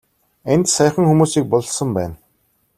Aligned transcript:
Энд 0.53 0.65
саяхан 0.75 1.05
хүмүүсийг 1.09 1.45
булсан 1.51 1.89
байна. 1.97 2.13